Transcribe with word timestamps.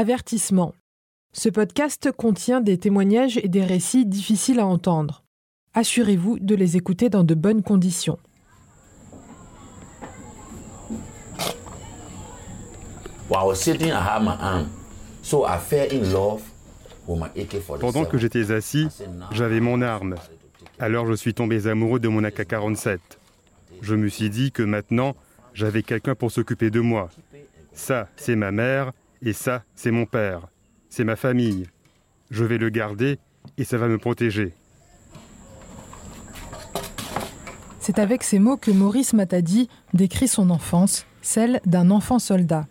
Avertissement. 0.00 0.76
Ce 1.32 1.48
podcast 1.48 2.12
contient 2.12 2.60
des 2.60 2.78
témoignages 2.78 3.36
et 3.38 3.48
des 3.48 3.64
récits 3.64 4.06
difficiles 4.06 4.60
à 4.60 4.66
entendre. 4.68 5.24
Assurez-vous 5.74 6.38
de 6.38 6.54
les 6.54 6.76
écouter 6.76 7.08
dans 7.08 7.24
de 7.24 7.34
bonnes 7.34 7.64
conditions. 7.64 8.16
Pendant 17.80 18.04
que 18.04 18.18
j'étais 18.18 18.52
assis, 18.52 18.86
j'avais 19.32 19.58
mon 19.58 19.82
arme. 19.82 20.14
Alors 20.78 21.08
je 21.08 21.14
suis 21.14 21.34
tombé 21.34 21.66
amoureux 21.66 21.98
de 21.98 22.06
mon 22.06 22.22
AK-47. 22.22 23.00
Je 23.82 23.96
me 23.96 24.06
suis 24.06 24.30
dit 24.30 24.52
que 24.52 24.62
maintenant, 24.62 25.16
j'avais 25.54 25.82
quelqu'un 25.82 26.14
pour 26.14 26.30
s'occuper 26.30 26.70
de 26.70 26.78
moi. 26.78 27.08
Ça, 27.72 28.08
c'est 28.16 28.36
ma 28.36 28.52
mère, 28.52 28.92
et 29.22 29.32
ça, 29.32 29.64
c'est 29.74 29.90
mon 29.90 30.06
père. 30.06 30.48
C'est 30.88 31.04
ma 31.04 31.16
famille. 31.16 31.66
Je 32.30 32.44
vais 32.44 32.58
le 32.58 32.70
garder, 32.70 33.18
et 33.56 33.64
ça 33.64 33.78
va 33.78 33.88
me 33.88 33.98
protéger. 33.98 34.52
C'est 37.80 37.98
avec 37.98 38.22
ces 38.22 38.38
mots 38.38 38.56
que 38.56 38.70
Maurice 38.70 39.14
Matadi 39.14 39.68
décrit 39.94 40.28
son 40.28 40.50
enfance, 40.50 41.06
celle 41.22 41.60
d'un 41.64 41.90
enfant 41.90 42.18
soldat. 42.18 42.66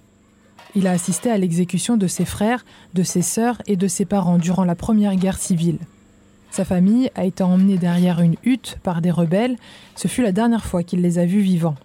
Il 0.75 0.85
a 0.85 0.91
assisté 0.91 1.31
à 1.31 1.37
l'exécution 1.37 1.97
de 1.97 2.05
ses 2.05 2.25
frères, 2.25 2.63
de 2.93 3.01
ses 3.01 3.23
sœurs 3.23 3.61
et 3.65 3.77
de 3.77 3.87
ses 3.87 4.05
parents 4.05 4.37
durant 4.37 4.63
la 4.63 4.75
Première 4.75 5.15
Guerre 5.15 5.39
civile. 5.39 5.79
Sa 6.51 6.65
famille 6.65 7.09
a 7.15 7.25
été 7.25 7.43
emmenée 7.43 7.77
derrière 7.77 8.19
une 8.19 8.35
hutte 8.43 8.77
par 8.83 9.01
des 9.01 9.11
rebelles. 9.11 9.57
Ce 9.95 10.07
fut 10.07 10.21
la 10.21 10.31
dernière 10.31 10.65
fois 10.65 10.83
qu'il 10.83 11.01
les 11.01 11.17
a 11.19 11.25
vus 11.25 11.41
vivants. 11.41 11.75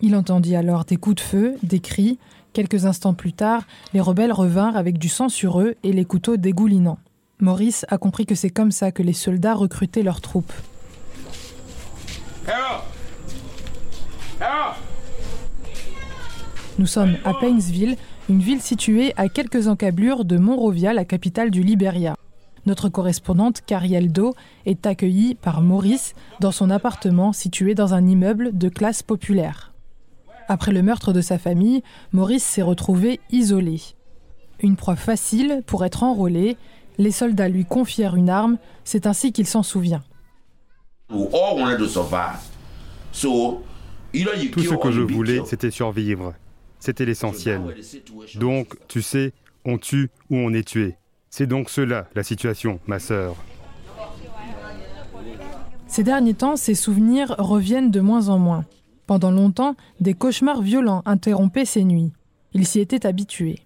Il 0.00 0.14
entendit 0.16 0.56
alors 0.56 0.84
des 0.84 0.96
coups 0.96 1.16
de 1.16 1.20
feu, 1.20 1.54
des 1.62 1.80
cris. 1.80 2.18
Quelques 2.54 2.86
instants 2.86 3.14
plus 3.14 3.32
tard, 3.32 3.64
les 3.94 4.00
rebelles 4.00 4.32
revinrent 4.32 4.76
avec 4.76 4.96
du 4.96 5.08
sang 5.08 5.28
sur 5.28 5.60
eux 5.60 5.74
et 5.82 5.92
les 5.92 6.04
couteaux 6.04 6.36
dégoulinants. 6.36 7.00
Maurice 7.40 7.84
a 7.88 7.98
compris 7.98 8.26
que 8.26 8.36
c'est 8.36 8.48
comme 8.48 8.70
ça 8.70 8.92
que 8.92 9.02
les 9.02 9.12
soldats 9.12 9.54
recrutaient 9.54 10.04
leurs 10.04 10.20
troupes. 10.20 10.52
Nous 16.78 16.86
sommes 16.86 17.16
à 17.24 17.34
Painesville, 17.34 17.96
une 18.28 18.40
ville 18.40 18.60
située 18.60 19.12
à 19.16 19.28
quelques 19.28 19.66
encablures 19.66 20.24
de 20.24 20.38
Monrovia, 20.38 20.92
la 20.92 21.04
capitale 21.04 21.50
du 21.50 21.64
Liberia. 21.64 22.14
Notre 22.66 22.88
correspondante 22.88 23.62
Cariel 23.66 24.12
Do 24.12 24.32
est 24.64 24.86
accueillie 24.86 25.34
par 25.34 25.60
Maurice 25.60 26.14
dans 26.38 26.52
son 26.52 26.70
appartement 26.70 27.32
situé 27.32 27.74
dans 27.74 27.94
un 27.94 28.06
immeuble 28.06 28.56
de 28.56 28.68
classe 28.68 29.02
populaire. 29.02 29.73
Après 30.48 30.72
le 30.72 30.82
meurtre 30.82 31.12
de 31.12 31.20
sa 31.20 31.38
famille, 31.38 31.82
Maurice 32.12 32.44
s'est 32.44 32.62
retrouvé 32.62 33.20
isolé. 33.30 33.80
Une 34.60 34.76
proie 34.76 34.96
facile 34.96 35.62
pour 35.66 35.84
être 35.84 36.02
enrôlé, 36.02 36.56
les 36.98 37.10
soldats 37.10 37.48
lui 37.48 37.64
confièrent 37.64 38.16
une 38.16 38.30
arme, 38.30 38.58
c'est 38.84 39.06
ainsi 39.06 39.32
qu'il 39.32 39.46
s'en 39.46 39.62
souvient. 39.62 40.02
Tout 41.08 41.28
ce 44.12 44.74
que 44.74 44.90
je 44.90 45.00
voulais, 45.00 45.40
c'était 45.46 45.70
survivre. 45.70 46.34
C'était 46.78 47.04
l'essentiel. 47.04 47.62
Donc, 48.36 48.76
tu 48.88 49.02
sais, 49.02 49.32
on 49.64 49.78
tue 49.78 50.10
ou 50.30 50.36
on 50.36 50.52
est 50.52 50.66
tué. 50.66 50.96
C'est 51.30 51.46
donc 51.46 51.70
cela, 51.70 52.06
la 52.14 52.22
situation, 52.22 52.78
ma 52.86 52.98
sœur. 52.98 53.34
Ces 55.86 56.04
derniers 56.04 56.34
temps, 56.34 56.56
ses 56.56 56.74
souvenirs 56.74 57.34
reviennent 57.38 57.90
de 57.90 58.00
moins 58.00 58.28
en 58.28 58.38
moins. 58.38 58.64
Pendant 59.06 59.30
longtemps, 59.30 59.76
des 60.00 60.14
cauchemars 60.14 60.62
violents 60.62 61.02
interrompaient 61.04 61.64
ses 61.64 61.84
nuits. 61.84 62.12
Il 62.52 62.66
s'y 62.66 62.80
était 62.80 63.06
habitué. 63.06 63.58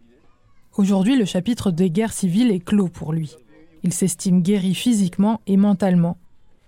Aujourd'hui, 0.76 1.16
le 1.16 1.24
chapitre 1.24 1.70
des 1.70 1.90
guerres 1.90 2.12
civiles 2.12 2.50
est 2.50 2.64
clos 2.64 2.88
pour 2.88 3.12
lui. 3.12 3.36
Il 3.82 3.92
s'estime 3.92 4.42
guéri 4.42 4.74
physiquement 4.74 5.40
et 5.46 5.56
mentalement. 5.56 6.18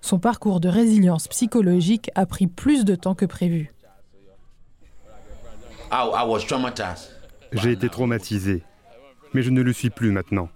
Son 0.00 0.18
parcours 0.18 0.60
de 0.60 0.68
résilience 0.68 1.28
psychologique 1.28 2.10
a 2.14 2.26
pris 2.26 2.46
plus 2.46 2.84
de 2.84 2.94
temps 2.94 3.14
que 3.14 3.26
prévu. 3.26 3.72
J'ai 7.52 7.72
été 7.72 7.88
traumatisé, 7.88 8.62
mais 9.34 9.42
je 9.42 9.50
ne 9.50 9.60
le 9.60 9.72
suis 9.72 9.90
plus 9.90 10.12
maintenant. 10.12 10.48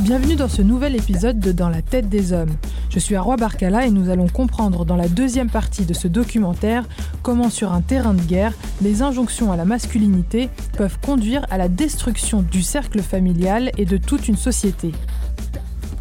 Bienvenue 0.00 0.36
dans 0.36 0.48
ce 0.48 0.60
nouvel 0.60 0.96
épisode 0.96 1.40
de 1.40 1.50
Dans 1.50 1.70
la 1.70 1.80
tête 1.80 2.08
des 2.08 2.32
hommes. 2.32 2.54
Je 2.90 2.98
suis 2.98 3.16
Arwa 3.16 3.36
Barkala 3.36 3.86
et 3.86 3.90
nous 3.90 4.10
allons 4.10 4.28
comprendre 4.28 4.84
dans 4.84 4.96
la 4.96 5.08
deuxième 5.08 5.48
partie 5.48 5.86
de 5.86 5.94
ce 5.94 6.06
documentaire 6.06 6.84
comment 7.22 7.48
sur 7.48 7.72
un 7.72 7.80
terrain 7.80 8.12
de 8.12 8.20
guerre, 8.20 8.52
les 8.82 9.02
injonctions 9.02 9.50
à 9.50 9.56
la 9.56 9.64
masculinité 9.64 10.50
peuvent 10.76 10.98
conduire 11.00 11.46
à 11.50 11.56
la 11.56 11.68
destruction 11.68 12.42
du 12.42 12.62
cercle 12.62 13.00
familial 13.00 13.70
et 13.78 13.86
de 13.86 13.96
toute 13.96 14.28
une 14.28 14.36
société. 14.36 14.92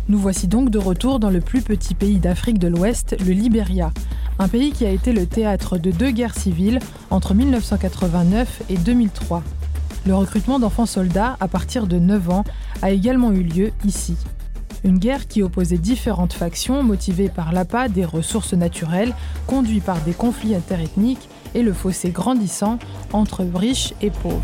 Nous 0.09 0.19
voici 0.19 0.47
donc 0.47 0.69
de 0.69 0.79
retour 0.79 1.19
dans 1.19 1.29
le 1.29 1.39
plus 1.39 1.61
petit 1.61 1.95
pays 1.95 2.19
d'Afrique 2.19 2.59
de 2.59 2.67
l'Ouest, 2.67 3.15
le 3.25 3.31
Liberia, 3.31 3.93
un 4.37 4.49
pays 4.49 4.73
qui 4.73 4.85
a 4.85 4.89
été 4.89 5.13
le 5.13 5.25
théâtre 5.25 5.77
de 5.77 5.91
deux 5.91 6.11
guerres 6.11 6.37
civiles 6.37 6.79
entre 7.09 7.33
1989 7.33 8.63
et 8.69 8.77
2003. 8.77 9.43
Le 10.05 10.13
recrutement 10.15 10.59
d'enfants 10.59 10.85
soldats 10.85 11.37
à 11.39 11.47
partir 11.47 11.87
de 11.87 11.97
9 11.97 12.29
ans 12.29 12.43
a 12.81 12.91
également 12.91 13.31
eu 13.31 13.41
lieu 13.41 13.71
ici. 13.85 14.17
Une 14.83 14.99
guerre 14.99 15.27
qui 15.27 15.41
opposait 15.41 15.77
différentes 15.77 16.33
factions 16.33 16.83
motivées 16.83 17.29
par 17.29 17.53
l'appât 17.53 17.87
des 17.87 18.03
ressources 18.03 18.51
naturelles, 18.51 19.13
conduit 19.47 19.79
par 19.79 20.01
des 20.01 20.11
conflits 20.11 20.55
interethniques 20.55 21.29
et 21.55 21.63
le 21.63 21.71
fossé 21.71 22.09
grandissant 22.09 22.79
entre 23.13 23.47
riches 23.55 23.93
et 24.01 24.09
pauvres. 24.09 24.41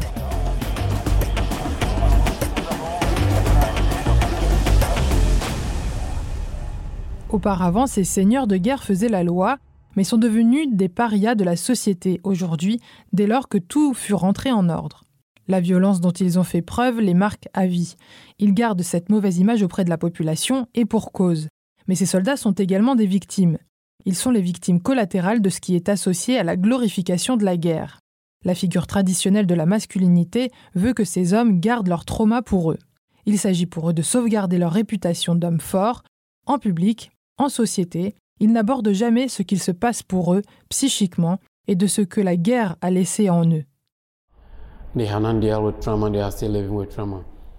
Auparavant, 7.29 7.85
ces 7.85 8.05
seigneurs 8.05 8.47
de 8.47 8.55
guerre 8.55 8.83
faisaient 8.83 9.09
la 9.09 9.23
loi, 9.23 9.57
mais 9.97 10.05
sont 10.05 10.17
devenus 10.17 10.69
des 10.71 10.87
parias 10.87 11.35
de 11.35 11.43
la 11.43 11.57
société 11.57 12.21
aujourd'hui, 12.23 12.79
dès 13.11 13.27
lors 13.27 13.49
que 13.49 13.57
tout 13.57 13.93
fut 13.93 14.13
rentré 14.13 14.53
en 14.53 14.69
ordre. 14.69 15.03
La 15.49 15.59
violence 15.59 15.99
dont 15.99 16.11
ils 16.11 16.37
ont 16.37 16.43
fait 16.43 16.61
preuve 16.61 17.01
les 17.01 17.15
marque 17.15 17.49
à 17.53 17.65
vie. 17.65 17.95
Ils 18.37 18.53
gardent 18.53 18.83
cette 18.83 19.09
mauvaise 19.09 19.39
image 19.39 19.63
auprès 19.63 19.83
de 19.83 19.89
la 19.89 19.97
population 19.97 20.67
et 20.75 20.85
pour 20.85 21.11
cause. 21.11 21.47
Mais 21.87 21.95
ces 21.95 22.05
soldats 22.05 22.37
sont 22.37 22.51
également 22.51 22.93
des 22.93 23.07
victimes. 23.07 23.57
Ils 24.05 24.15
sont 24.15 24.29
les 24.29 24.41
victimes 24.41 24.79
collatérales 24.79 25.41
de 25.41 25.49
ce 25.49 25.59
qui 25.59 25.75
est 25.75 25.89
associé 25.89 26.37
à 26.37 26.43
la 26.43 26.55
glorification 26.55 27.35
de 27.35 27.45
la 27.45 27.57
guerre. 27.57 27.99
La 28.45 28.53
figure 28.53 28.85
traditionnelle 28.85 29.47
de 29.47 29.55
la 29.55 29.65
masculinité 29.65 30.51
veut 30.75 30.93
que 30.93 31.03
ces 31.03 31.33
hommes 31.33 31.59
gardent 31.59 31.89
leur 31.89 32.05
trauma 32.05 32.43
pour 32.43 32.71
eux. 32.71 32.79
Il 33.25 33.39
s'agit 33.39 33.65
pour 33.65 33.89
eux 33.89 33.93
de 33.93 34.03
sauvegarder 34.03 34.59
leur 34.59 34.71
réputation 34.71 35.33
d'hommes 35.33 35.59
forts, 35.59 36.03
en 36.45 36.59
public, 36.59 37.09
en 37.37 37.49
société. 37.49 38.13
Ils 38.39 38.51
n'abordent 38.51 38.93
jamais 38.93 39.27
ce 39.27 39.41
qu'il 39.41 39.59
se 39.59 39.71
passe 39.71 40.03
pour 40.03 40.35
eux, 40.35 40.43
psychiquement, 40.69 41.39
et 41.67 41.75
de 41.75 41.87
ce 41.87 42.01
que 42.01 42.21
la 42.21 42.37
guerre 42.37 42.75
a 42.81 42.91
laissé 42.91 43.31
en 43.31 43.49
eux. 43.49 43.65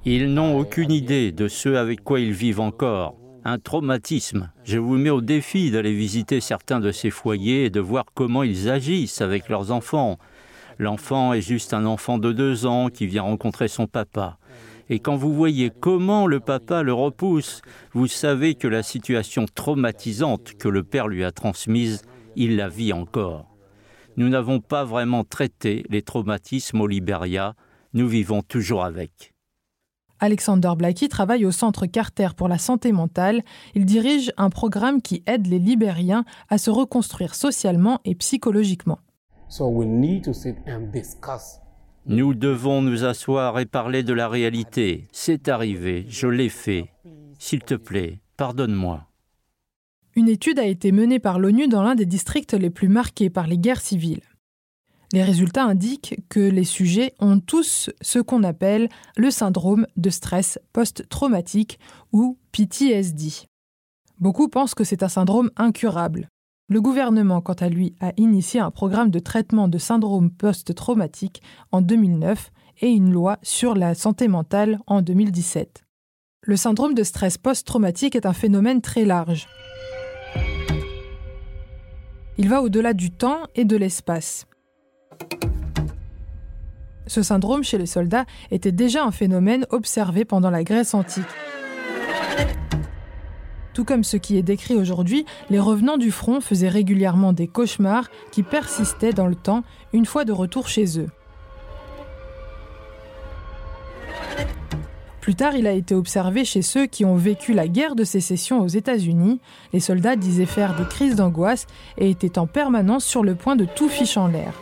Ils 0.05 0.35
n'ont 0.35 0.59
aucune 0.59 0.91
idée 0.91 1.31
de 1.31 1.47
ce 1.47 1.69
avec 1.69 2.03
quoi 2.03 2.19
ils 2.19 2.33
vivent 2.33 2.61
encore. 2.61 3.15
Un 3.45 3.59
traumatisme. 3.59 4.51
Je 4.65 4.79
vous 4.79 4.97
mets 4.97 5.11
au 5.11 5.21
défi 5.21 5.71
d'aller 5.71 5.93
visiter 5.93 6.41
certains 6.41 6.81
de 6.81 6.91
ces 6.91 7.11
foyers 7.11 7.67
et 7.67 7.71
de 7.71 7.79
voir 7.79 8.07
comment 8.15 8.43
ils 8.43 8.69
agissent 8.69 9.21
avec 9.21 9.49
leurs 9.49 9.71
enfants. 9.71 10.19
L'enfant 10.79 11.33
est 11.33 11.41
juste 11.41 11.73
un 11.73 11.87
enfant 11.87 12.19
de 12.19 12.33
deux 12.33 12.67
ans 12.67 12.89
qui 12.89 13.07
vient 13.07 13.23
rencontrer 13.23 13.69
son 13.69 13.87
papa. 13.87 14.39
Et 14.89 14.99
quand 14.99 15.17
vous 15.17 15.33
voyez 15.33 15.71
comment 15.71 16.27
le 16.27 16.41
papa 16.41 16.83
le 16.83 16.93
repousse, 16.93 17.63
vous 17.93 18.09
savez 18.09 18.57
que 18.57 18.67
la 18.67 18.83
situation 18.83 19.45
traumatisante 19.55 20.55
que 20.59 20.69
le 20.69 20.83
père 20.83 21.07
lui 21.07 21.25
a 21.25 21.31
transmise, 21.31 22.03
il 22.35 22.57
la 22.57 22.69
vit 22.69 22.93
encore 22.93 23.50
nous 24.17 24.29
n'avons 24.29 24.61
pas 24.61 24.85
vraiment 24.85 25.25
traité 25.25 25.85
les 25.89 26.03
traumatismes 26.03 26.81
au 26.81 26.87
Liberia, 26.87 27.55
nous 27.93 28.09
vivons 28.09 28.43
toujours 28.43 28.85
avec. 28.85 29.33
Alexander 30.21 30.73
Blackie 30.77 31.09
travaille 31.09 31.47
au 31.47 31.51
Centre 31.51 31.87
Carter 31.87 32.29
pour 32.37 32.47
la 32.49 32.59
santé 32.59 32.93
mentale. 32.93 33.43
Il 33.75 33.87
dirige 33.87 34.33
un 34.37 34.51
programme 34.51 35.01
qui 35.01 35.23
aide 35.27 35.47
les 35.47 35.59
Libériens 35.59 36.25
à 36.51 36.59
se 36.59 36.71
reconstruire 36.71 37.35
socialement 37.35 38.01
et 38.05 38.15
psychologiquement. 38.15 38.99
Nous 42.07 42.35
devons 42.35 42.83
nous 42.83 43.05
asseoir 43.05 43.59
et 43.59 43.67
parler 43.67 44.03
de 44.03 44.13
la 44.13 44.29
réalité. 44.29 45.09
C'est 45.11 45.49
arrivé, 45.49 46.05
je 46.09 46.27
l'ai 46.27 46.49
fait. 46.51 46.93
S'il 47.39 47.61
te 47.61 47.75
plaît, 47.75 48.21
pardonne-moi. 48.37 49.10
Une 50.21 50.29
étude 50.29 50.59
a 50.59 50.67
été 50.67 50.93
menée 50.93 51.19
par 51.19 51.39
l'ONU 51.39 51.67
dans 51.67 51.83
l'un 51.83 51.95
des 51.95 52.05
districts 52.05 52.53
les 52.53 52.69
plus 52.69 52.89
marqués 52.89 53.31
par 53.31 53.47
les 53.47 53.57
guerres 53.57 53.81
civiles. 53.81 54.21
Les 55.15 55.23
résultats 55.23 55.65
indiquent 55.65 56.21
que 56.29 56.41
les 56.41 56.65
sujets 56.65 57.15
ont 57.21 57.41
tous 57.41 57.89
ce 58.03 58.19
qu'on 58.19 58.43
appelle 58.43 58.91
le 59.17 59.31
syndrome 59.31 59.87
de 59.97 60.11
stress 60.11 60.59
post-traumatique 60.75 61.79
ou 62.13 62.37
PTSD. 62.53 63.47
Beaucoup 64.19 64.49
pensent 64.49 64.75
que 64.75 64.85
c'est 64.85 65.03
un 65.03 65.09
syndrome 65.09 65.51
incurable. 65.57 66.29
Le 66.69 66.83
gouvernement, 66.83 67.41
quant 67.41 67.55
à 67.55 67.71
lui, 67.71 67.95
a 68.01 68.13
initié 68.19 68.61
un 68.61 68.71
programme 68.71 69.11
de 69.11 69.21
traitement 69.21 69.69
de 69.69 69.79
syndrome 69.79 70.31
post-traumatique 70.31 71.41
en 71.73 71.81
2009 71.81 72.51
et 72.83 72.91
une 72.91 73.11
loi 73.11 73.39
sur 73.41 73.75
la 73.75 73.95
santé 73.95 74.29
mentale 74.29 74.81
en 74.87 75.01
2017. 75.01 75.83
Le 76.43 76.57
syndrome 76.57 76.93
de 76.93 77.05
stress 77.05 77.39
post-traumatique 77.39 78.17
est 78.17 78.27
un 78.27 78.35
phénomène 78.35 78.83
très 78.83 79.07
large. 79.07 79.49
Il 82.43 82.49
va 82.49 82.63
au-delà 82.63 82.95
du 82.95 83.11
temps 83.11 83.43
et 83.55 83.67
de 83.67 83.77
l'espace. 83.77 84.47
Ce 87.07 87.23
syndrome 87.23 87.63
chez 87.63 87.77
les 87.77 87.85
soldats 87.85 88.25
était 88.51 88.73
déjà 88.73 89.05
un 89.05 89.11
phénomène 89.11 89.67
observé 89.69 90.25
pendant 90.25 90.49
la 90.49 90.65
Grèce 90.65 90.95
antique. 90.95 91.27
Tout 93.75 93.85
comme 93.85 94.05
ce 94.05 94.17
qui 94.17 94.39
est 94.39 94.43
décrit 94.43 94.77
aujourd'hui, 94.77 95.27
les 95.51 95.61
revenants 95.61 95.99
du 95.99 96.11
front 96.11 96.41
faisaient 96.41 96.71
régulièrement 96.71 97.35
des 97.35 97.47
cauchemars 97.47 98.09
qui 98.33 98.43
persistaient 98.43 99.13
dans 99.13 99.27
le 99.27 99.35
temps 99.35 99.63
une 99.93 100.07
fois 100.07 100.25
de 100.25 100.33
retour 100.33 100.67
chez 100.67 100.99
eux. 100.99 101.09
Plus 105.31 105.37
tard, 105.37 105.55
il 105.55 105.69
a 105.69 105.73
été 105.73 105.95
observé 105.95 106.45
chez 106.45 106.61
ceux 106.61 106.87
qui 106.87 107.05
ont 107.05 107.15
vécu 107.15 107.53
la 107.53 107.69
guerre 107.69 107.95
de 107.95 108.03
sécession 108.03 108.63
aux 108.63 108.67
États-Unis. 108.67 109.39
Les 109.73 109.79
soldats 109.79 110.17
disaient 110.17 110.45
faire 110.45 110.75
des 110.75 110.85
crises 110.85 111.15
d'angoisse 111.15 111.69
et 111.99 112.11
étaient 112.11 112.37
en 112.37 112.49
permanence 112.49 113.05
sur 113.05 113.23
le 113.23 113.37
point 113.37 113.55
de 113.55 113.65
tout 113.65 113.89
ficher 113.89 114.19
en 114.19 114.27
l'air. 114.27 114.53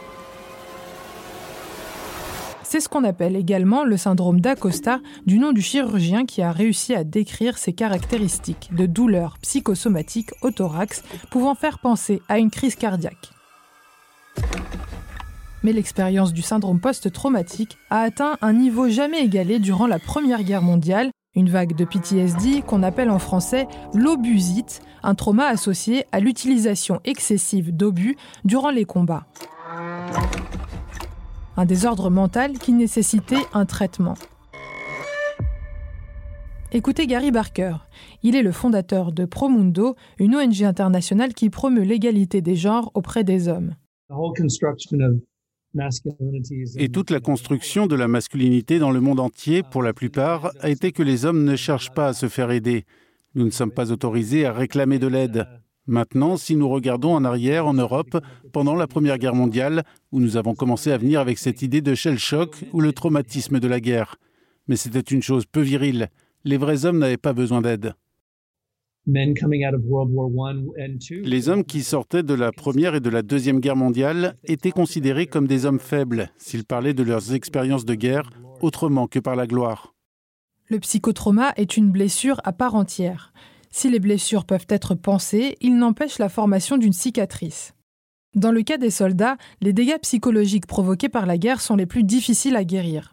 C'est 2.64 2.80
ce 2.80 2.90
qu'on 2.90 3.04
appelle 3.04 3.34
également 3.34 3.82
le 3.82 3.96
syndrome 3.96 4.42
d'Acosta, 4.42 5.00
du 5.24 5.38
nom 5.38 5.52
du 5.52 5.62
chirurgien 5.62 6.26
qui 6.26 6.42
a 6.42 6.52
réussi 6.52 6.94
à 6.94 7.02
décrire 7.02 7.56
ces 7.56 7.72
caractéristiques 7.72 8.68
de 8.72 8.84
douleur 8.84 9.38
psychosomatique 9.40 10.32
au 10.42 10.50
thorax 10.50 11.02
pouvant 11.30 11.54
faire 11.54 11.78
penser 11.78 12.20
à 12.28 12.38
une 12.38 12.50
crise 12.50 12.74
cardiaque. 12.74 13.37
L'expérience 15.72 16.32
du 16.32 16.42
syndrome 16.42 16.80
post-traumatique 16.80 17.78
a 17.90 18.00
atteint 18.00 18.36
un 18.42 18.52
niveau 18.52 18.88
jamais 18.88 19.24
égalé 19.24 19.58
durant 19.58 19.86
la 19.86 19.98
Première 19.98 20.42
Guerre 20.42 20.62
mondiale, 20.62 21.10
une 21.34 21.50
vague 21.50 21.76
de 21.76 21.84
PTSD 21.84 22.62
qu'on 22.62 22.82
appelle 22.82 23.10
en 23.10 23.18
français 23.18 23.68
l'obusite, 23.94 24.80
un 25.02 25.14
trauma 25.14 25.46
associé 25.46 26.04
à 26.12 26.20
l'utilisation 26.20 27.00
excessive 27.04 27.74
d'obus 27.76 28.16
durant 28.44 28.70
les 28.70 28.84
combats 28.84 29.26
un 31.58 31.64
désordre 31.64 32.08
mental 32.08 32.52
qui 32.52 32.72
nécessitait 32.72 33.44
un 33.52 33.66
traitement. 33.66 34.14
Écoutez 36.70 37.08
Gary 37.08 37.32
Barker. 37.32 37.74
Il 38.22 38.36
est 38.36 38.42
le 38.42 38.52
fondateur 38.52 39.10
de 39.10 39.24
Promundo, 39.24 39.96
une 40.20 40.36
ONG 40.36 40.62
internationale 40.62 41.34
qui 41.34 41.50
promeut 41.50 41.82
l'égalité 41.82 42.42
des 42.42 42.54
genres 42.54 42.92
auprès 42.94 43.24
des 43.24 43.48
hommes. 43.48 43.74
Et 46.76 46.88
toute 46.88 47.10
la 47.10 47.20
construction 47.20 47.86
de 47.86 47.94
la 47.94 48.08
masculinité 48.08 48.78
dans 48.78 48.90
le 48.90 49.00
monde 49.00 49.20
entier, 49.20 49.62
pour 49.62 49.82
la 49.82 49.92
plupart, 49.92 50.50
a 50.60 50.70
été 50.70 50.92
que 50.92 51.02
les 51.02 51.24
hommes 51.24 51.44
ne 51.44 51.56
cherchent 51.56 51.92
pas 51.92 52.08
à 52.08 52.12
se 52.14 52.28
faire 52.28 52.50
aider. 52.50 52.84
Nous 53.34 53.44
ne 53.44 53.50
sommes 53.50 53.70
pas 53.70 53.92
autorisés 53.92 54.46
à 54.46 54.52
réclamer 54.52 54.98
de 54.98 55.06
l'aide. 55.06 55.46
Maintenant, 55.86 56.36
si 56.36 56.56
nous 56.56 56.68
regardons 56.68 57.14
en 57.14 57.24
arrière 57.24 57.66
en 57.66 57.74
Europe, 57.74 58.18
pendant 58.52 58.74
la 58.74 58.86
Première 58.86 59.18
Guerre 59.18 59.34
mondiale, 59.34 59.84
où 60.12 60.20
nous 60.20 60.36
avons 60.36 60.54
commencé 60.54 60.90
à 60.92 60.98
venir 60.98 61.20
avec 61.20 61.38
cette 61.38 61.62
idée 61.62 61.80
de 61.80 61.94
shell 61.94 62.18
shock 62.18 62.64
ou 62.72 62.80
le 62.80 62.92
traumatisme 62.92 63.60
de 63.60 63.68
la 63.68 63.80
guerre. 63.80 64.16
Mais 64.66 64.76
c'était 64.76 65.00
une 65.00 65.22
chose 65.22 65.46
peu 65.46 65.60
virile. 65.60 66.08
Les 66.44 66.56
vrais 66.56 66.84
hommes 66.84 66.98
n'avaient 66.98 67.16
pas 67.16 67.32
besoin 67.32 67.62
d'aide. 67.62 67.94
Les 71.24 71.48
hommes 71.48 71.64
qui 71.64 71.82
sortaient 71.82 72.22
de 72.22 72.34
la 72.34 72.52
Première 72.52 72.94
et 72.94 73.00
de 73.00 73.08
la 73.08 73.22
Deuxième 73.22 73.58
Guerre 73.58 73.76
mondiale 73.76 74.36
étaient 74.44 74.70
considérés 74.70 75.26
comme 75.26 75.46
des 75.46 75.64
hommes 75.64 75.78
faibles 75.78 76.30
s'ils 76.36 76.66
parlaient 76.66 76.92
de 76.92 77.02
leurs 77.02 77.32
expériences 77.32 77.86
de 77.86 77.94
guerre 77.94 78.28
autrement 78.60 79.06
que 79.06 79.18
par 79.18 79.34
la 79.34 79.46
gloire. 79.46 79.94
Le 80.66 80.78
psychotrauma 80.78 81.54
est 81.56 81.78
une 81.78 81.90
blessure 81.90 82.42
à 82.44 82.52
part 82.52 82.74
entière. 82.74 83.32
Si 83.70 83.88
les 83.88 83.98
blessures 83.98 84.44
peuvent 84.44 84.66
être 84.68 84.94
pensées, 84.94 85.56
il 85.62 85.78
n'empêche 85.78 86.18
la 86.18 86.28
formation 86.28 86.76
d'une 86.76 86.92
cicatrice. 86.92 87.72
Dans 88.34 88.52
le 88.52 88.60
cas 88.60 88.76
des 88.76 88.90
soldats, 88.90 89.38
les 89.62 89.72
dégâts 89.72 90.00
psychologiques 90.02 90.66
provoqués 90.66 91.08
par 91.08 91.24
la 91.24 91.38
guerre 91.38 91.62
sont 91.62 91.76
les 91.76 91.86
plus 91.86 92.04
difficiles 92.04 92.56
à 92.56 92.64
guérir. 92.64 93.12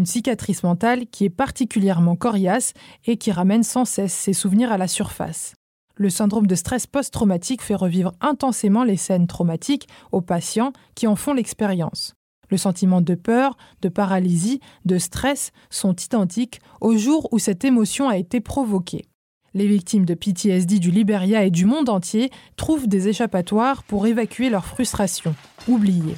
Une 0.00 0.06
cicatrice 0.06 0.62
mentale 0.62 1.04
qui 1.08 1.26
est 1.26 1.28
particulièrement 1.28 2.16
coriace 2.16 2.72
et 3.04 3.18
qui 3.18 3.32
ramène 3.32 3.62
sans 3.62 3.84
cesse 3.84 4.14
ses 4.14 4.32
souvenirs 4.32 4.72
à 4.72 4.78
la 4.78 4.88
surface. 4.88 5.52
Le 5.94 6.08
syndrome 6.08 6.46
de 6.46 6.54
stress 6.54 6.86
post-traumatique 6.86 7.60
fait 7.60 7.74
revivre 7.74 8.14
intensément 8.22 8.82
les 8.82 8.96
scènes 8.96 9.26
traumatiques 9.26 9.88
aux 10.10 10.22
patients 10.22 10.72
qui 10.94 11.06
en 11.06 11.16
font 11.16 11.34
l'expérience. 11.34 12.14
Le 12.48 12.56
sentiment 12.56 13.02
de 13.02 13.14
peur, 13.14 13.58
de 13.82 13.90
paralysie, 13.90 14.60
de 14.86 14.96
stress 14.96 15.52
sont 15.68 15.94
identiques 15.94 16.62
au 16.80 16.96
jour 16.96 17.28
où 17.30 17.38
cette 17.38 17.66
émotion 17.66 18.08
a 18.08 18.16
été 18.16 18.40
provoquée. 18.40 19.04
Les 19.52 19.66
victimes 19.66 20.06
de 20.06 20.14
PTSD 20.14 20.78
du 20.78 20.90
Liberia 20.90 21.44
et 21.44 21.50
du 21.50 21.66
monde 21.66 21.90
entier 21.90 22.30
trouvent 22.56 22.88
des 22.88 23.08
échappatoires 23.08 23.82
pour 23.82 24.06
évacuer 24.06 24.48
leur 24.48 24.64
frustration, 24.64 25.34
oubliée. 25.68 26.16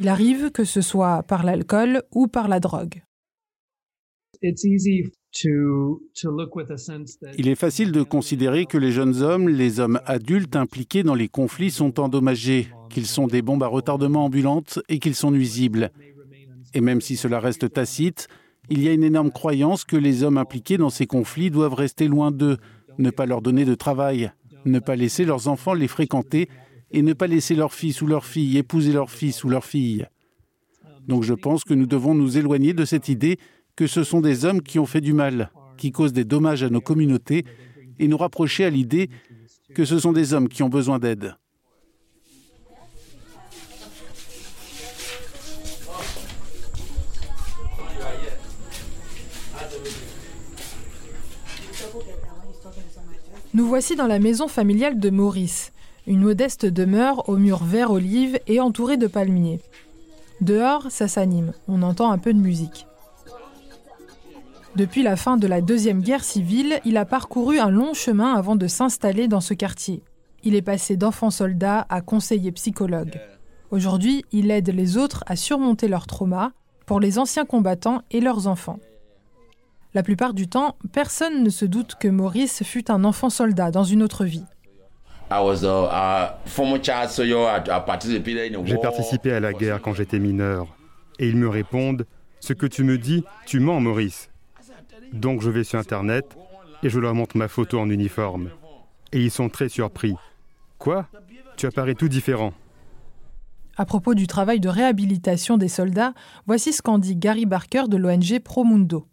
Il 0.00 0.08
arrive 0.08 0.50
que 0.50 0.64
ce 0.64 0.80
soit 0.80 1.22
par 1.22 1.44
l'alcool 1.44 2.02
ou 2.12 2.26
par 2.26 2.48
la 2.48 2.60
drogue. 2.60 3.02
Il 7.38 7.48
est 7.48 7.54
facile 7.54 7.92
de 7.92 8.02
considérer 8.02 8.66
que 8.66 8.78
les 8.78 8.90
jeunes 8.90 9.22
hommes, 9.22 9.48
les 9.48 9.80
hommes 9.80 10.00
adultes 10.04 10.56
impliqués 10.56 11.02
dans 11.02 11.14
les 11.14 11.28
conflits 11.28 11.70
sont 11.70 12.00
endommagés, 12.00 12.68
qu'ils 12.90 13.06
sont 13.06 13.28
des 13.28 13.42
bombes 13.42 13.62
à 13.62 13.68
retardement 13.68 14.24
ambulantes 14.24 14.80
et 14.88 14.98
qu'ils 14.98 15.14
sont 15.14 15.30
nuisibles. 15.30 15.90
Et 16.74 16.80
même 16.80 17.00
si 17.00 17.16
cela 17.16 17.38
reste 17.38 17.72
tacite, 17.72 18.28
il 18.68 18.82
y 18.82 18.88
a 18.88 18.92
une 18.92 19.04
énorme 19.04 19.30
croyance 19.30 19.84
que 19.84 19.96
les 19.96 20.22
hommes 20.22 20.38
impliqués 20.38 20.78
dans 20.78 20.90
ces 20.90 21.06
conflits 21.06 21.50
doivent 21.50 21.74
rester 21.74 22.08
loin 22.08 22.30
d'eux, 22.30 22.56
ne 22.98 23.10
pas 23.10 23.26
leur 23.26 23.42
donner 23.42 23.64
de 23.64 23.74
travail, 23.74 24.32
ne 24.64 24.78
pas 24.78 24.96
laisser 24.96 25.24
leurs 25.24 25.48
enfants 25.48 25.74
les 25.74 25.88
fréquenter 25.88 26.48
et 26.92 27.02
ne 27.02 27.12
pas 27.12 27.26
laisser 27.26 27.54
leurs 27.54 27.72
fils 27.72 28.02
ou 28.02 28.06
leurs 28.06 28.24
filles 28.24 28.58
épouser 28.58 28.92
leurs 28.92 29.10
fils 29.10 29.44
ou 29.44 29.48
leurs 29.48 29.64
filles. 29.64 30.06
Donc 31.08 31.24
je 31.24 31.34
pense 31.34 31.64
que 31.64 31.74
nous 31.74 31.86
devons 31.86 32.14
nous 32.14 32.38
éloigner 32.38 32.74
de 32.74 32.84
cette 32.84 33.08
idée 33.08 33.38
que 33.76 33.86
ce 33.86 34.04
sont 34.04 34.20
des 34.20 34.44
hommes 34.44 34.62
qui 34.62 34.78
ont 34.78 34.86
fait 34.86 35.00
du 35.00 35.12
mal, 35.12 35.50
qui 35.76 35.90
causent 35.90 36.12
des 36.12 36.24
dommages 36.24 36.62
à 36.62 36.70
nos 36.70 36.80
communautés, 36.80 37.44
et 37.98 38.08
nous 38.08 38.16
rapprocher 38.16 38.64
à 38.64 38.70
l'idée 38.70 39.10
que 39.74 39.84
ce 39.84 39.98
sont 39.98 40.12
des 40.12 40.34
hommes 40.34 40.48
qui 40.48 40.62
ont 40.62 40.68
besoin 40.68 40.98
d'aide. 40.98 41.34
Nous 53.54 53.66
voici 53.66 53.96
dans 53.96 54.06
la 54.06 54.18
maison 54.18 54.48
familiale 54.48 54.98
de 54.98 55.10
Maurice, 55.10 55.71
une 56.06 56.20
modeste 56.20 56.66
demeure 56.66 57.28
aux 57.28 57.36
murs 57.36 57.64
vert 57.64 57.90
olive 57.90 58.38
et 58.46 58.60
entourée 58.60 58.96
de 58.96 59.06
palmiers. 59.06 59.60
Dehors, 60.40 60.90
ça 60.90 61.06
s'anime, 61.08 61.52
on 61.68 61.82
entend 61.82 62.10
un 62.10 62.18
peu 62.18 62.34
de 62.34 62.38
musique. 62.38 62.86
Depuis 64.74 65.02
la 65.02 65.16
fin 65.16 65.36
de 65.36 65.46
la 65.46 65.60
Deuxième 65.60 66.00
Guerre 66.00 66.24
civile, 66.24 66.80
il 66.84 66.96
a 66.96 67.04
parcouru 67.04 67.58
un 67.58 67.70
long 67.70 67.92
chemin 67.92 68.34
avant 68.34 68.56
de 68.56 68.66
s'installer 68.66 69.28
dans 69.28 69.42
ce 69.42 69.54
quartier. 69.54 70.02
Il 70.44 70.54
est 70.54 70.62
passé 70.62 70.96
d'enfant 70.96 71.30
soldat 71.30 71.86
à 71.88 72.00
conseiller 72.00 72.50
psychologue. 72.52 73.20
Aujourd'hui, 73.70 74.24
il 74.32 74.50
aide 74.50 74.70
les 74.70 74.96
autres 74.96 75.24
à 75.26 75.36
surmonter 75.36 75.88
leurs 75.88 76.06
traumas 76.06 76.52
pour 76.86 77.00
les 77.00 77.18
anciens 77.18 77.44
combattants 77.44 78.02
et 78.10 78.20
leurs 78.20 78.46
enfants. 78.46 78.80
La 79.94 80.02
plupart 80.02 80.32
du 80.32 80.48
temps, 80.48 80.76
personne 80.92 81.42
ne 81.42 81.50
se 81.50 81.66
doute 81.66 81.96
que 82.00 82.08
Maurice 82.08 82.62
fut 82.62 82.90
un 82.90 83.04
enfant 83.04 83.28
soldat 83.30 83.70
dans 83.70 83.84
une 83.84 84.02
autre 84.02 84.24
vie. 84.24 84.44
J'ai 88.64 88.78
participé 88.78 89.32
à 89.32 89.40
la 89.40 89.52
guerre 89.52 89.80
quand 89.80 89.94
j'étais 89.94 90.18
mineur. 90.18 90.66
Et 91.18 91.28
ils 91.28 91.36
me 91.36 91.48
répondent 91.48 92.06
Ce 92.40 92.52
que 92.52 92.66
tu 92.66 92.84
me 92.84 92.98
dis, 92.98 93.24
tu 93.46 93.60
mens, 93.60 93.80
Maurice. 93.80 94.30
Donc 95.12 95.42
je 95.42 95.50
vais 95.50 95.64
sur 95.64 95.78
Internet 95.78 96.36
et 96.82 96.88
je 96.88 96.98
leur 96.98 97.14
montre 97.14 97.36
ma 97.36 97.48
photo 97.48 97.78
en 97.78 97.88
uniforme. 97.90 98.50
Et 99.12 99.20
ils 99.20 99.30
sont 99.30 99.48
très 99.48 99.68
surpris. 99.68 100.14
Quoi? 100.78 101.06
Tu 101.56 101.66
apparais 101.66 101.94
tout 101.94 102.08
différent. 102.08 102.52
À 103.76 103.86
propos 103.86 104.14
du 104.14 104.26
travail 104.26 104.60
de 104.60 104.68
réhabilitation 104.68 105.56
des 105.56 105.68
soldats, 105.68 106.12
voici 106.46 106.72
ce 106.72 106.82
qu'en 106.82 106.98
dit 106.98 107.16
Gary 107.16 107.46
Barker 107.46 107.84
de 107.88 107.96
l'ONG 107.96 108.38
Promundo. 108.42 109.06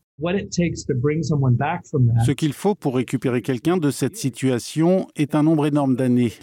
Ce 2.26 2.32
qu'il 2.32 2.54
faut 2.54 2.76
pour 2.76 2.96
récupérer 2.96 3.42
quelqu'un 3.42 3.78
de 3.78 3.92
cette 3.92 4.18
situation 4.18 5.08
est 5.16 5.36
un 5.36 5.44
nombre 5.44 5.66
énorme 5.66 5.96
d'années. 5.96 6.34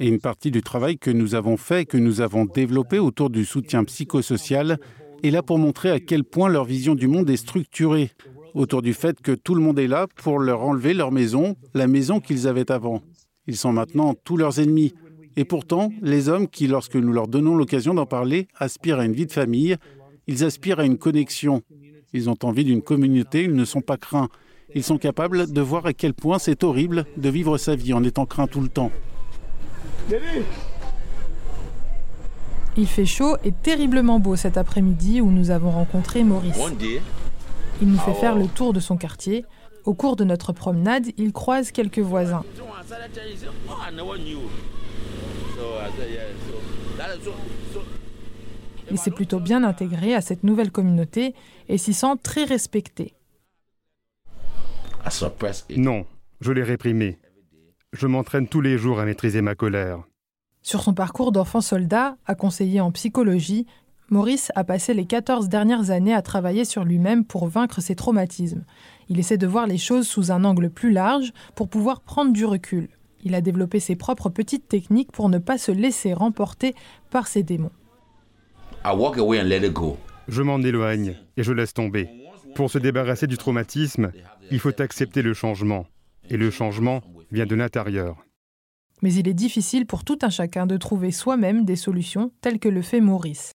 Et 0.00 0.08
une 0.08 0.18
partie 0.18 0.50
du 0.50 0.62
travail 0.62 0.98
que 0.98 1.10
nous 1.10 1.34
avons 1.34 1.56
fait, 1.56 1.84
que 1.84 1.98
nous 1.98 2.20
avons 2.20 2.46
développé 2.46 2.98
autour 2.98 3.30
du 3.30 3.44
soutien 3.44 3.84
psychosocial, 3.84 4.78
est 5.22 5.30
là 5.30 5.42
pour 5.42 5.58
montrer 5.58 5.90
à 5.90 6.00
quel 6.00 6.24
point 6.24 6.48
leur 6.48 6.64
vision 6.64 6.94
du 6.94 7.06
monde 7.06 7.30
est 7.30 7.36
structurée, 7.36 8.10
autour 8.54 8.82
du 8.82 8.92
fait 8.92 9.20
que 9.20 9.32
tout 9.32 9.54
le 9.54 9.60
monde 9.60 9.78
est 9.78 9.86
là 9.86 10.06
pour 10.16 10.38
leur 10.38 10.62
enlever 10.62 10.94
leur 10.94 11.12
maison, 11.12 11.56
la 11.74 11.86
maison 11.86 12.20
qu'ils 12.20 12.48
avaient 12.48 12.70
avant. 12.70 13.02
Ils 13.46 13.56
sont 13.56 13.72
maintenant 13.72 14.14
tous 14.14 14.36
leurs 14.36 14.60
ennemis. 14.60 14.94
Et 15.36 15.44
pourtant, 15.44 15.90
les 16.00 16.28
hommes 16.28 16.48
qui, 16.48 16.66
lorsque 16.66 16.96
nous 16.96 17.12
leur 17.12 17.28
donnons 17.28 17.56
l'occasion 17.56 17.92
d'en 17.92 18.06
parler, 18.06 18.48
aspirent 18.56 19.00
à 19.00 19.04
une 19.04 19.12
vie 19.12 19.26
de 19.26 19.32
famille, 19.32 19.76
ils 20.26 20.44
aspirent 20.44 20.80
à 20.80 20.86
une 20.86 20.96
connexion, 20.96 21.62
ils 22.14 22.30
ont 22.30 22.38
envie 22.44 22.64
d'une 22.64 22.80
communauté, 22.80 23.42
ils 23.42 23.54
ne 23.54 23.64
sont 23.64 23.80
pas 23.80 23.96
craints. 23.96 24.28
Ils 24.74 24.84
sont 24.84 24.98
capables 24.98 25.52
de 25.52 25.60
voir 25.60 25.84
à 25.84 25.92
quel 25.92 26.14
point 26.14 26.38
c'est 26.38 26.64
horrible 26.64 27.04
de 27.16 27.28
vivre 27.28 27.58
sa 27.58 27.74
vie 27.74 27.92
en 27.92 28.02
étant 28.02 28.24
craint 28.24 28.46
tout 28.46 28.60
le 28.60 28.68
temps. 28.68 28.90
Il 32.76 32.86
fait 32.86 33.04
chaud 33.04 33.36
et 33.44 33.52
terriblement 33.52 34.20
beau 34.20 34.36
cet 34.36 34.56
après-midi 34.56 35.20
où 35.20 35.30
nous 35.30 35.50
avons 35.50 35.70
rencontré 35.70 36.24
Maurice. 36.24 36.56
Il 37.82 37.88
nous 37.88 37.98
fait 37.98 38.14
faire 38.14 38.36
le 38.36 38.46
tour 38.46 38.72
de 38.72 38.80
son 38.80 38.96
quartier. 38.96 39.44
Au 39.84 39.94
cours 39.94 40.16
de 40.16 40.24
notre 40.24 40.52
promenade, 40.52 41.06
il 41.18 41.32
croise 41.32 41.72
quelques 41.72 41.98
voisins. 41.98 42.44
Il 48.90 48.98
s'est 48.98 49.10
plutôt 49.10 49.40
bien 49.40 49.64
intégré 49.64 50.14
à 50.14 50.20
cette 50.20 50.44
nouvelle 50.44 50.70
communauté 50.70 51.34
et 51.68 51.78
s'y 51.78 51.94
sent 51.94 52.16
très 52.22 52.44
respecté. 52.44 53.14
Non, 55.76 56.06
je 56.40 56.52
l'ai 56.52 56.62
réprimé. 56.62 57.18
Je 57.92 58.06
m'entraîne 58.06 58.48
tous 58.48 58.60
les 58.60 58.78
jours 58.78 59.00
à 59.00 59.04
maîtriser 59.04 59.40
ma 59.40 59.54
colère. 59.54 60.02
Sur 60.62 60.82
son 60.82 60.94
parcours 60.94 61.30
d'enfant 61.30 61.60
soldat, 61.60 62.16
à 62.26 62.34
conseiller 62.34 62.80
en 62.80 62.90
psychologie, 62.90 63.66
Maurice 64.10 64.50
a 64.54 64.64
passé 64.64 64.94
les 64.94 65.06
14 65.06 65.48
dernières 65.48 65.90
années 65.90 66.14
à 66.14 66.22
travailler 66.22 66.64
sur 66.64 66.84
lui-même 66.84 67.24
pour 67.24 67.48
vaincre 67.48 67.80
ses 67.80 67.94
traumatismes. 67.94 68.64
Il 69.08 69.18
essaie 69.18 69.38
de 69.38 69.46
voir 69.46 69.66
les 69.66 69.78
choses 69.78 70.06
sous 70.06 70.30
un 70.30 70.44
angle 70.44 70.70
plus 70.70 70.92
large 70.92 71.32
pour 71.54 71.68
pouvoir 71.68 72.00
prendre 72.00 72.32
du 72.32 72.44
recul. 72.44 72.88
Il 73.22 73.34
a 73.34 73.40
développé 73.40 73.80
ses 73.80 73.96
propres 73.96 74.28
petites 74.28 74.68
techniques 74.68 75.12
pour 75.12 75.28
ne 75.28 75.38
pas 75.38 75.56
se 75.56 75.72
laisser 75.72 76.12
remporter 76.12 76.74
par 77.10 77.26
ses 77.26 77.42
démons. 77.42 77.70
Je 80.28 80.42
m'en 80.42 80.58
éloigne 80.58 81.16
et 81.38 81.42
je 81.42 81.52
laisse 81.52 81.72
tomber. 81.72 82.08
Pour 82.54 82.70
se 82.70 82.76
débarrasser 82.76 83.26
du 83.26 83.38
traumatisme, 83.38 84.12
il 84.50 84.58
faut 84.58 84.78
accepter 84.80 85.22
le 85.22 85.32
changement. 85.32 85.86
Et 86.28 86.36
le 86.36 86.50
changement 86.50 87.00
vient 87.32 87.46
de 87.46 87.54
l'intérieur. 87.54 88.26
Mais 89.00 89.14
il 89.14 89.26
est 89.26 89.34
difficile 89.34 89.86
pour 89.86 90.04
tout 90.04 90.18
un 90.20 90.28
chacun 90.28 90.66
de 90.66 90.76
trouver 90.76 91.12
soi-même 91.12 91.64
des 91.64 91.76
solutions 91.76 92.30
telles 92.42 92.58
que 92.58 92.68
le 92.68 92.82
fait 92.82 93.00
Maurice. 93.00 93.52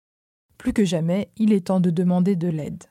Plus 0.59 0.73
que 0.73 0.85
jamais, 0.85 1.29
il 1.37 1.53
est 1.53 1.67
temps 1.67 1.79
de 1.79 1.89
demander 1.89 2.35
de 2.35 2.47
l'aide. 2.47 2.83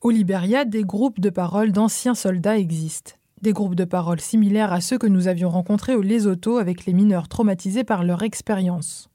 Au 0.00 0.10
Liberia, 0.10 0.64
des 0.64 0.82
groupes 0.82 1.20
de 1.20 1.30
parole 1.30 1.72
d'anciens 1.72 2.14
soldats 2.14 2.58
existent. 2.58 3.12
Des 3.42 3.52
groupes 3.52 3.74
de 3.74 3.84
parole 3.84 4.20
similaires 4.20 4.72
à 4.72 4.80
ceux 4.80 4.98
que 4.98 5.06
nous 5.06 5.28
avions 5.28 5.50
rencontrés 5.50 5.94
au 5.94 6.00
Lesotho 6.00 6.56
avec 6.56 6.86
les 6.86 6.94
mineurs 6.94 7.28
traumatisés 7.28 7.84
par 7.84 8.02
leur 8.02 8.22
expérience. 8.22 9.11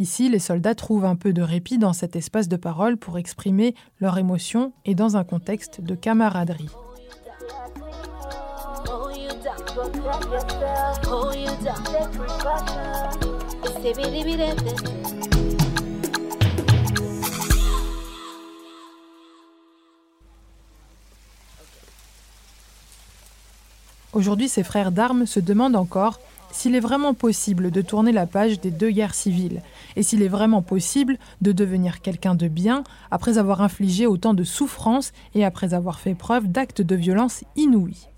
Ici, 0.00 0.30
les 0.30 0.38
soldats 0.38 0.74
trouvent 0.74 1.04
un 1.04 1.14
peu 1.14 1.34
de 1.34 1.42
répit 1.42 1.76
dans 1.76 1.92
cet 1.92 2.16
espace 2.16 2.48
de 2.48 2.56
parole 2.56 2.96
pour 2.96 3.18
exprimer 3.18 3.74
leurs 4.00 4.16
émotions 4.16 4.72
et 4.86 4.94
dans 4.94 5.18
un 5.18 5.24
contexte 5.24 5.82
de 5.82 5.94
camaraderie. 5.94 6.70
Aujourd'hui, 24.14 24.48
ses 24.48 24.62
frères 24.62 24.92
d'armes 24.92 25.26
se 25.26 25.40
demandent 25.40 25.76
encore 25.76 26.18
s'il 26.52 26.74
est 26.74 26.80
vraiment 26.80 27.14
possible 27.14 27.70
de 27.70 27.82
tourner 27.82 28.12
la 28.12 28.26
page 28.26 28.60
des 28.60 28.70
deux 28.70 28.90
guerres 28.90 29.14
civiles, 29.14 29.62
et 29.96 30.02
s'il 30.02 30.22
est 30.22 30.28
vraiment 30.28 30.62
possible 30.62 31.18
de 31.40 31.52
devenir 31.52 32.00
quelqu'un 32.00 32.34
de 32.34 32.48
bien 32.48 32.84
après 33.10 33.38
avoir 33.38 33.62
infligé 33.62 34.06
autant 34.06 34.34
de 34.34 34.44
souffrances 34.44 35.12
et 35.34 35.44
après 35.44 35.74
avoir 35.74 36.00
fait 36.00 36.14
preuve 36.14 36.48
d'actes 36.48 36.82
de 36.82 36.96
violence 36.96 37.44
inouïs. 37.56 38.08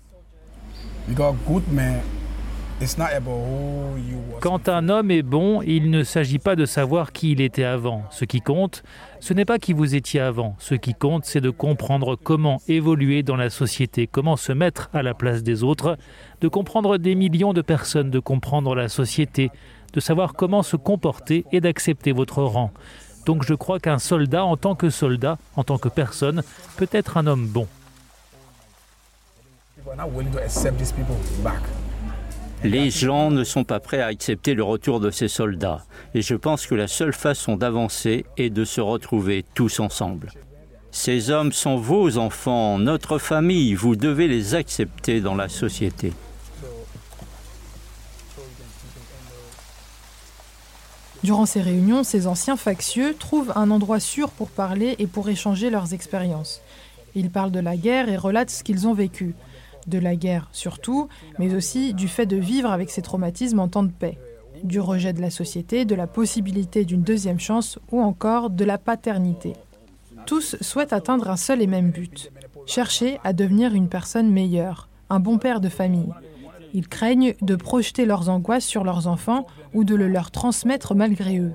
Quand 4.39 4.67
un 4.67 4.89
homme 4.89 5.11
est 5.11 5.21
bon, 5.21 5.61
il 5.61 5.89
ne 5.89 6.03
s'agit 6.03 6.39
pas 6.39 6.55
de 6.55 6.65
savoir 6.65 7.11
qui 7.11 7.31
il 7.31 7.41
était 7.41 7.63
avant. 7.63 8.03
Ce 8.09 8.25
qui 8.25 8.41
compte, 8.41 8.83
ce 9.19 9.33
n'est 9.33 9.45
pas 9.45 9.59
qui 9.59 9.73
vous 9.73 9.95
étiez 9.95 10.19
avant. 10.19 10.55
Ce 10.59 10.75
qui 10.75 10.93
compte, 10.93 11.25
c'est 11.25 11.39
de 11.39 11.49
comprendre 11.49 12.17
comment 12.21 12.61
évoluer 12.67 13.23
dans 13.23 13.35
la 13.35 13.49
société, 13.49 14.07
comment 14.07 14.35
se 14.35 14.51
mettre 14.51 14.89
à 14.93 15.03
la 15.03 15.13
place 15.13 15.43
des 15.43 15.63
autres, 15.63 15.97
de 16.41 16.47
comprendre 16.47 16.97
des 16.97 17.15
millions 17.15 17.53
de 17.53 17.61
personnes, 17.61 18.09
de 18.09 18.19
comprendre 18.19 18.75
la 18.75 18.89
société, 18.89 19.49
de 19.93 19.99
savoir 19.99 20.33
comment 20.33 20.63
se 20.63 20.75
comporter 20.75 21.45
et 21.51 21.61
d'accepter 21.61 22.11
votre 22.11 22.43
rang. 22.43 22.71
Donc 23.25 23.45
je 23.45 23.53
crois 23.53 23.79
qu'un 23.79 23.99
soldat, 23.99 24.43
en 24.43 24.57
tant 24.57 24.75
que 24.75 24.89
soldat, 24.89 25.37
en 25.55 25.63
tant 25.63 25.77
que 25.77 25.89
personne, 25.89 26.43
peut 26.77 26.89
être 26.91 27.17
un 27.17 27.27
homme 27.27 27.47
bon. 27.47 27.67
Les 32.63 32.89
gens 32.89 33.29
ne 33.29 33.43
sont 33.43 33.65
pas 33.65 33.79
prêts 33.79 34.01
à 34.01 34.07
accepter 34.07 34.53
le 34.53 34.63
retour 34.63 34.99
de 34.99 35.09
ces 35.09 35.27
soldats. 35.27 35.83
Et 36.13 36.21
je 36.21 36.35
pense 36.35 36.65
que 36.65 36.75
la 36.75 36.87
seule 36.87 37.13
façon 37.13 37.57
d'avancer 37.57 38.25
est 38.37 38.49
de 38.49 38.63
se 38.63 38.79
retrouver 38.79 39.43
tous 39.53 39.79
ensemble. 39.79 40.31
Ces 40.91 41.29
hommes 41.29 41.51
sont 41.51 41.75
vos 41.75 42.17
enfants, 42.17 42.77
notre 42.77 43.17
famille. 43.17 43.73
Vous 43.73 43.95
devez 43.95 44.27
les 44.27 44.55
accepter 44.55 45.19
dans 45.21 45.35
la 45.35 45.49
société. 45.49 46.13
Durant 51.23 51.45
ces 51.45 51.61
réunions, 51.61 52.03
ces 52.03 52.27
anciens 52.27 52.57
factieux 52.57 53.15
trouvent 53.17 53.53
un 53.55 53.71
endroit 53.71 53.99
sûr 54.01 54.29
pour 54.29 54.49
parler 54.49 54.95
et 54.99 55.07
pour 55.07 55.29
échanger 55.29 55.69
leurs 55.69 55.93
expériences. 55.93 56.61
Ils 57.15 57.29
parlent 57.29 57.51
de 57.51 57.59
la 57.59 57.77
guerre 57.77 58.09
et 58.09 58.17
relatent 58.17 58.49
ce 58.49 58.63
qu'ils 58.63 58.87
ont 58.87 58.93
vécu 58.93 59.35
de 59.87 59.99
la 59.99 60.15
guerre 60.15 60.47
surtout, 60.51 61.07
mais 61.39 61.53
aussi 61.53 61.93
du 61.93 62.07
fait 62.07 62.25
de 62.25 62.37
vivre 62.37 62.71
avec 62.71 62.89
ces 62.89 63.01
traumatismes 63.01 63.59
en 63.59 63.67
temps 63.67 63.83
de 63.83 63.91
paix, 63.91 64.17
du 64.63 64.79
rejet 64.79 65.13
de 65.13 65.21
la 65.21 65.29
société, 65.29 65.85
de 65.85 65.95
la 65.95 66.07
possibilité 66.07 66.85
d'une 66.85 67.03
deuxième 67.03 67.39
chance 67.39 67.79
ou 67.91 68.01
encore 68.01 68.49
de 68.49 68.65
la 68.65 68.77
paternité. 68.77 69.53
Tous 70.25 70.55
souhaitent 70.61 70.93
atteindre 70.93 71.29
un 71.29 71.37
seul 71.37 71.61
et 71.61 71.67
même 71.67 71.91
but, 71.91 72.31
chercher 72.65 73.19
à 73.23 73.33
devenir 73.33 73.73
une 73.73 73.89
personne 73.89 74.31
meilleure, 74.31 74.87
un 75.09 75.19
bon 75.19 75.37
père 75.37 75.59
de 75.59 75.69
famille. 75.69 76.13
Ils 76.73 76.87
craignent 76.87 77.35
de 77.41 77.55
projeter 77.55 78.05
leurs 78.05 78.29
angoisses 78.29 78.65
sur 78.65 78.83
leurs 78.83 79.07
enfants 79.07 79.45
ou 79.73 79.83
de 79.83 79.95
le 79.95 80.07
leur 80.07 80.31
transmettre 80.31 80.95
malgré 80.95 81.37
eux. 81.37 81.53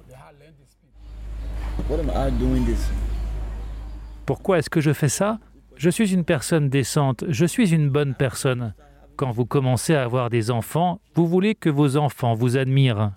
Pourquoi 4.25 4.59
est-ce 4.59 4.71
que 4.71 4.81
je 4.81 4.93
fais 4.93 5.09
ça? 5.09 5.39
Je 5.77 5.91
suis 5.91 6.13
une 6.13 6.25
personne 6.25 6.69
décente, 6.69 7.25
je 7.29 7.47
suis 7.47 7.73
une 7.73 7.89
bonne 7.89 8.15
personne. 8.15 8.75
Quand 9.17 9.31
vous 9.31 9.47
commencez 9.47 9.95
à 9.95 10.05
avoir 10.05 10.31
des 10.31 10.51
enfants, 10.51 11.01
vous 11.15 11.27
voulez 11.27 11.55
que 11.55 11.69
vos 11.69 11.97
enfants 11.97 12.35
vous 12.35 12.57
admirent. 12.57 13.13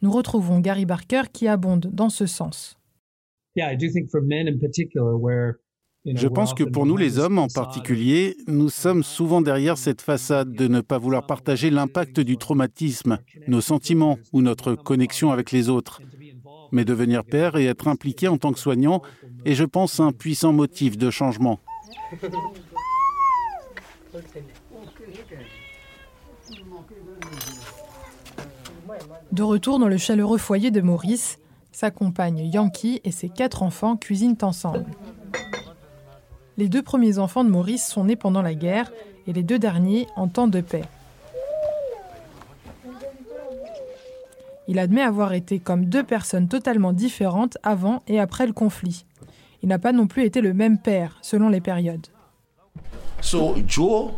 Nous 0.00 0.10
retrouvons 0.10 0.60
Gary 0.60 0.86
Barker 0.86 1.22
qui 1.32 1.48
abonde 1.48 1.90
dans 1.92 2.08
ce 2.08 2.26
sens. 2.26 2.78
Je 6.04 6.26
pense 6.26 6.52
que 6.52 6.64
pour 6.64 6.84
nous 6.84 6.96
les 6.96 7.20
hommes 7.20 7.38
en 7.38 7.46
particulier, 7.46 8.36
nous 8.48 8.70
sommes 8.70 9.04
souvent 9.04 9.40
derrière 9.40 9.78
cette 9.78 10.02
façade 10.02 10.52
de 10.52 10.66
ne 10.66 10.80
pas 10.80 10.98
vouloir 10.98 11.26
partager 11.26 11.70
l'impact 11.70 12.18
du 12.18 12.36
traumatisme, 12.38 13.18
nos 13.46 13.60
sentiments 13.60 14.18
ou 14.32 14.42
notre 14.42 14.74
connexion 14.74 15.30
avec 15.30 15.52
les 15.52 15.68
autres. 15.68 16.02
Mais 16.72 16.84
devenir 16.84 17.24
père 17.24 17.56
et 17.56 17.66
être 17.66 17.86
impliqué 17.86 18.26
en 18.26 18.36
tant 18.36 18.52
que 18.52 18.58
soignant 18.58 19.02
est, 19.44 19.54
je 19.54 19.64
pense, 19.64 20.00
un 20.00 20.10
puissant 20.10 20.52
motif 20.52 20.98
de 20.98 21.10
changement. 21.10 21.60
De 29.30 29.42
retour 29.42 29.78
dans 29.78 29.88
le 29.88 29.98
chaleureux 29.98 30.38
foyer 30.38 30.72
de 30.72 30.80
Maurice, 30.80 31.38
sa 31.70 31.92
compagne 31.92 32.50
Yankee 32.52 33.00
et 33.04 33.12
ses 33.12 33.28
quatre 33.28 33.62
enfants 33.62 33.96
cuisinent 33.96 34.36
ensemble. 34.42 34.86
Les 36.62 36.68
deux 36.68 36.80
premiers 36.80 37.18
enfants 37.18 37.42
de 37.42 37.50
Maurice 37.50 37.84
sont 37.84 38.04
nés 38.04 38.14
pendant 38.14 38.40
la 38.40 38.54
guerre 38.54 38.92
et 39.26 39.32
les 39.32 39.42
deux 39.42 39.58
derniers 39.58 40.06
en 40.14 40.28
temps 40.28 40.46
de 40.46 40.60
paix. 40.60 40.84
Il 44.68 44.78
admet 44.78 45.02
avoir 45.02 45.32
été 45.32 45.58
comme 45.58 45.86
deux 45.86 46.04
personnes 46.04 46.46
totalement 46.46 46.92
différentes 46.92 47.58
avant 47.64 48.04
et 48.06 48.20
après 48.20 48.46
le 48.46 48.52
conflit. 48.52 49.06
Il 49.64 49.70
n'a 49.70 49.80
pas 49.80 49.90
non 49.90 50.06
plus 50.06 50.22
été 50.22 50.40
le 50.40 50.54
même 50.54 50.78
père 50.78 51.18
selon 51.20 51.48
les 51.48 51.60
périodes. 51.60 52.06
Joe, 53.22 53.56
Joe, 53.66 54.12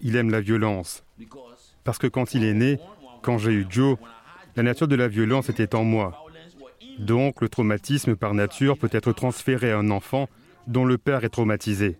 il 0.00 0.14
aime 0.14 0.30
la 0.30 0.40
violence. 0.40 1.02
Parce 1.82 1.98
que 1.98 2.06
quand 2.06 2.34
il 2.34 2.44
est 2.44 2.54
né, 2.54 2.78
quand 3.22 3.36
j'ai 3.36 3.50
eu 3.50 3.66
Joe, 3.68 3.96
la 4.54 4.62
nature 4.62 4.86
de 4.86 4.94
la 4.94 5.08
violence 5.08 5.48
était 5.48 5.74
en 5.74 5.82
moi. 5.82 6.24
Donc 7.00 7.40
le 7.40 7.48
traumatisme 7.48 8.14
par 8.14 8.32
nature 8.32 8.78
peut 8.78 8.90
être 8.92 9.12
transféré 9.12 9.72
à 9.72 9.78
un 9.78 9.90
enfant 9.90 10.28
dont 10.66 10.84
le 10.84 10.98
père 10.98 11.24
est 11.24 11.28
traumatisé. 11.28 11.98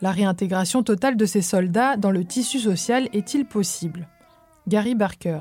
La 0.00 0.10
réintégration 0.10 0.82
totale 0.82 1.16
de 1.16 1.24
ces 1.24 1.42
soldats 1.42 1.96
dans 1.96 2.10
le 2.10 2.24
tissu 2.24 2.58
social 2.58 3.08
est-il 3.12 3.46
possible? 3.46 4.08
Gary 4.68 4.94
Barker. 4.94 5.40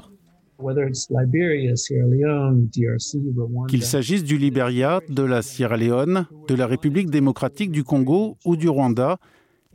Qu'il 3.68 3.84
s'agisse 3.84 4.24
du 4.24 4.38
Libéria, 4.38 5.02
de 5.10 5.24
la 5.24 5.42
Sierra 5.42 5.78
Leone, 5.78 6.28
de 6.48 6.56
la 6.56 6.68
République 6.68 7.10
démocratique 7.10 7.72
du 7.72 7.84
Congo 7.84 8.38
ou 8.46 8.56
du 8.56 8.70
Rwanda, 8.70 9.18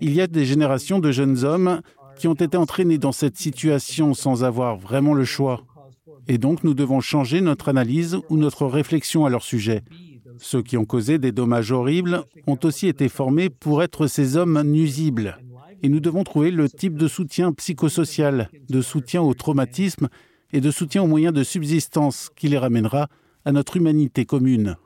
il 0.00 0.14
y 0.14 0.20
a 0.20 0.26
des 0.26 0.44
générations 0.44 1.00
de 1.00 1.10
jeunes 1.10 1.44
hommes 1.44 1.80
qui 2.16 2.28
ont 2.28 2.34
été 2.34 2.56
entraînés 2.56 2.98
dans 2.98 3.12
cette 3.12 3.36
situation 3.36 4.14
sans 4.14 4.44
avoir 4.44 4.76
vraiment 4.76 5.14
le 5.14 5.24
choix. 5.24 5.62
Et 6.28 6.38
donc 6.38 6.62
nous 6.64 6.74
devons 6.74 7.00
changer 7.00 7.40
notre 7.40 7.68
analyse 7.68 8.18
ou 8.28 8.36
notre 8.36 8.66
réflexion 8.66 9.24
à 9.24 9.30
leur 9.30 9.42
sujet. 9.42 9.82
Ceux 10.40 10.62
qui 10.62 10.76
ont 10.76 10.84
causé 10.84 11.18
des 11.18 11.32
dommages 11.32 11.72
horribles 11.72 12.24
ont 12.46 12.58
aussi 12.64 12.86
été 12.86 13.08
formés 13.08 13.50
pour 13.50 13.82
être 13.82 14.06
ces 14.06 14.36
hommes 14.36 14.62
nuisibles. 14.62 15.38
Et 15.82 15.88
nous 15.88 16.00
devons 16.00 16.24
trouver 16.24 16.50
le 16.50 16.68
type 16.68 16.96
de 16.96 17.08
soutien 17.08 17.52
psychosocial, 17.52 18.48
de 18.68 18.80
soutien 18.80 19.22
au 19.22 19.34
traumatisme 19.34 20.08
et 20.52 20.60
de 20.60 20.70
soutien 20.70 21.02
aux 21.02 21.06
moyens 21.06 21.34
de 21.34 21.44
subsistance 21.44 22.30
qui 22.34 22.48
les 22.48 22.58
ramènera 22.58 23.08
à 23.44 23.52
notre 23.52 23.76
humanité 23.76 24.24
commune. 24.24 24.76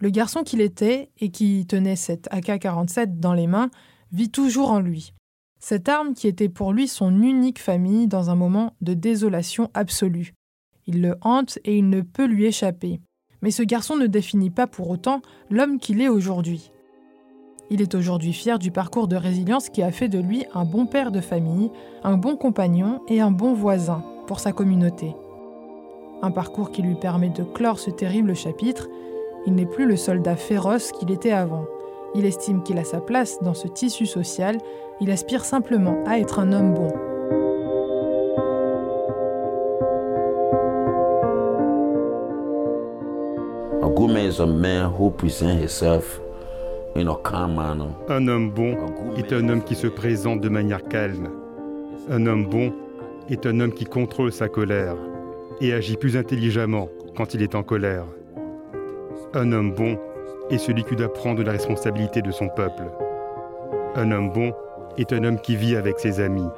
Le 0.00 0.10
garçon 0.10 0.42
qu'il 0.42 0.60
était 0.60 1.10
et 1.18 1.30
qui 1.30 1.66
tenait 1.66 1.96
cette 1.96 2.28
AK-47 2.30 3.18
dans 3.18 3.32
les 3.32 3.46
mains 3.46 3.70
vit 4.12 4.30
toujours 4.30 4.70
en 4.70 4.80
lui. 4.80 5.12
Cette 5.60 5.88
arme 5.88 6.12
qui 6.12 6.28
était 6.28 6.50
pour 6.50 6.72
lui 6.72 6.88
son 6.88 7.22
unique 7.22 7.58
famille 7.58 8.06
dans 8.06 8.28
un 8.28 8.34
moment 8.34 8.76
de 8.82 8.92
désolation 8.92 9.70
absolue. 9.72 10.34
Il 10.86 11.00
le 11.00 11.16
hante 11.22 11.58
et 11.64 11.78
il 11.78 11.88
ne 11.88 12.02
peut 12.02 12.26
lui 12.26 12.44
échapper. 12.44 13.00
Mais 13.44 13.50
ce 13.50 13.62
garçon 13.62 13.96
ne 13.96 14.06
définit 14.06 14.48
pas 14.48 14.66
pour 14.66 14.88
autant 14.88 15.20
l'homme 15.50 15.78
qu'il 15.78 16.00
est 16.00 16.08
aujourd'hui. 16.08 16.72
Il 17.68 17.82
est 17.82 17.94
aujourd'hui 17.94 18.32
fier 18.32 18.58
du 18.58 18.70
parcours 18.70 19.06
de 19.06 19.16
résilience 19.16 19.68
qui 19.68 19.82
a 19.82 19.92
fait 19.92 20.08
de 20.08 20.18
lui 20.18 20.46
un 20.54 20.64
bon 20.64 20.86
père 20.86 21.12
de 21.12 21.20
famille, 21.20 21.70
un 22.04 22.16
bon 22.16 22.36
compagnon 22.36 23.02
et 23.06 23.20
un 23.20 23.30
bon 23.30 23.52
voisin 23.52 24.02
pour 24.26 24.40
sa 24.40 24.52
communauté. 24.52 25.14
Un 26.22 26.30
parcours 26.30 26.70
qui 26.70 26.80
lui 26.80 26.94
permet 26.94 27.28
de 27.28 27.42
clore 27.42 27.78
ce 27.78 27.90
terrible 27.90 28.34
chapitre. 28.34 28.88
Il 29.46 29.54
n'est 29.54 29.66
plus 29.66 29.84
le 29.84 29.96
soldat 29.96 30.36
féroce 30.36 30.90
qu'il 30.92 31.10
était 31.10 31.32
avant. 31.32 31.66
Il 32.14 32.24
estime 32.24 32.62
qu'il 32.62 32.78
a 32.78 32.84
sa 32.84 33.02
place 33.02 33.42
dans 33.42 33.52
ce 33.52 33.68
tissu 33.68 34.06
social. 34.06 34.56
Il 35.02 35.10
aspire 35.10 35.44
simplement 35.44 36.02
à 36.06 36.18
être 36.18 36.38
un 36.38 36.50
homme 36.50 36.72
bon. 36.72 37.13
Un 48.08 48.26
homme 48.26 48.50
bon 48.50 48.76
est 49.16 49.32
un 49.32 49.48
homme 49.48 49.62
qui 49.62 49.76
se 49.76 49.86
présente 49.86 50.40
de 50.40 50.48
manière 50.48 50.82
calme. 50.82 51.28
Un 52.10 52.26
homme 52.26 52.46
bon 52.46 52.72
est 53.30 53.46
un 53.46 53.60
homme 53.60 53.72
qui 53.72 53.84
contrôle 53.84 54.32
sa 54.32 54.48
colère 54.48 54.96
et 55.60 55.72
agit 55.72 55.96
plus 55.96 56.16
intelligemment 56.16 56.88
quand 57.16 57.34
il 57.34 57.42
est 57.42 57.54
en 57.54 57.62
colère. 57.62 58.04
Un 59.32 59.52
homme 59.52 59.72
bon 59.72 59.96
est 60.50 60.58
celui 60.58 60.82
qui 60.82 60.96
doit 60.96 61.12
prendre 61.12 61.44
la 61.44 61.52
responsabilité 61.52 62.20
de 62.20 62.32
son 62.32 62.48
peuple. 62.48 62.90
Un 63.94 64.10
homme 64.10 64.32
bon 64.32 64.52
est 64.98 65.12
un 65.12 65.22
homme 65.22 65.40
qui 65.40 65.54
vit 65.54 65.76
avec 65.76 66.00
ses 66.00 66.18
amis. 66.18 66.48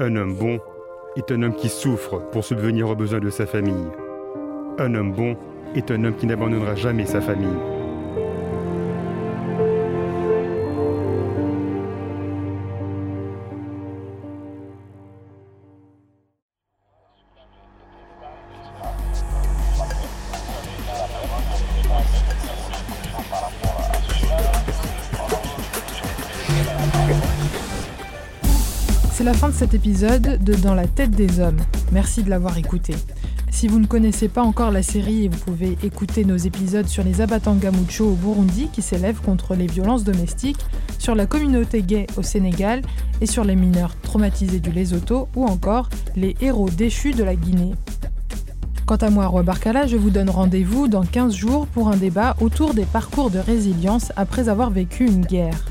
Un 0.00 0.16
homme 0.16 0.34
bon 0.34 0.58
est 1.14 1.30
un 1.30 1.40
homme 1.42 1.54
qui 1.54 1.68
souffre 1.68 2.20
pour 2.32 2.44
subvenir 2.44 2.88
aux 2.88 2.96
besoins 2.96 3.20
de 3.20 3.30
sa 3.30 3.46
famille. 3.46 3.86
Un 4.78 4.94
homme 4.94 5.12
bon 5.12 5.36
est 5.74 5.90
un 5.90 6.04
homme 6.04 6.16
qui 6.16 6.26
n'abandonnera 6.26 6.74
jamais 6.74 7.06
sa 7.06 7.20
famille. 7.20 7.48
C'est 29.12 29.24
la 29.24 29.34
fin 29.34 29.50
de 29.50 29.54
cet 29.54 29.72
épisode 29.74 30.42
de 30.42 30.54
Dans 30.54 30.74
la 30.74 30.88
tête 30.88 31.12
des 31.12 31.38
hommes. 31.38 31.60
Merci 31.92 32.24
de 32.24 32.30
l'avoir 32.30 32.58
écouté. 32.58 32.94
Si 33.62 33.68
vous 33.68 33.78
ne 33.78 33.86
connaissez 33.86 34.26
pas 34.26 34.42
encore 34.42 34.72
la 34.72 34.82
série, 34.82 35.28
vous 35.28 35.38
pouvez 35.38 35.78
écouter 35.84 36.24
nos 36.24 36.36
épisodes 36.36 36.88
sur 36.88 37.04
les 37.04 37.20
Abatanga 37.20 37.70
Mucho 37.70 38.06
au 38.06 38.14
Burundi 38.16 38.68
qui 38.72 38.82
s'élèvent 38.82 39.20
contre 39.20 39.54
les 39.54 39.68
violences 39.68 40.02
domestiques, 40.02 40.66
sur 40.98 41.14
la 41.14 41.26
communauté 41.26 41.80
gay 41.82 42.08
au 42.16 42.24
Sénégal 42.24 42.82
et 43.20 43.26
sur 43.26 43.44
les 43.44 43.54
mineurs 43.54 43.94
traumatisés 44.02 44.58
du 44.58 44.72
Lesotho 44.72 45.28
ou 45.36 45.44
encore 45.44 45.88
les 46.16 46.34
héros 46.40 46.70
déchus 46.70 47.12
de 47.12 47.22
la 47.22 47.36
Guinée. 47.36 47.76
Quant 48.84 48.96
à 48.96 49.10
moi, 49.10 49.28
Roi 49.28 49.44
Barkala, 49.44 49.86
je 49.86 49.96
vous 49.96 50.10
donne 50.10 50.30
rendez-vous 50.30 50.88
dans 50.88 51.04
15 51.04 51.32
jours 51.32 51.68
pour 51.68 51.86
un 51.86 51.96
débat 51.96 52.34
autour 52.40 52.74
des 52.74 52.86
parcours 52.86 53.30
de 53.30 53.38
résilience 53.38 54.10
après 54.16 54.48
avoir 54.48 54.70
vécu 54.70 55.06
une 55.06 55.24
guerre. 55.24 55.66